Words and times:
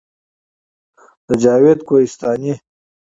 د 1.27 1.29
جاوید 1.41 1.79
کوهستاني 1.87 2.53